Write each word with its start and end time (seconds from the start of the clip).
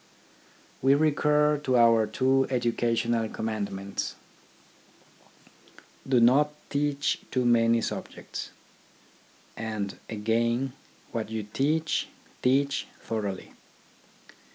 We 0.81 0.95
recur 0.95 1.59
to 1.59 1.77
our 1.77 2.07
two 2.07 2.47
educational 2.49 3.29
commandments," 3.29 4.15
Do 6.09 6.19
not 6.19 6.49
teach 6.71 7.19
too 7.29 7.45
many 7.45 7.81
subjects," 7.81 8.49
and 9.55 9.99
again," 10.09 10.73
What 11.11 11.29
you 11.29 11.43
teach, 11.43 12.07
teach 12.41 12.87
thoroughly." 12.99 13.51